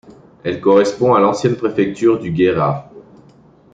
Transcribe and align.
Elle 0.43 0.59
correspond 0.61 1.13
à 1.13 1.19
l'ancienne 1.19 1.55
préfecture 1.55 2.17
du 2.17 2.31
Guéra. 2.31 2.91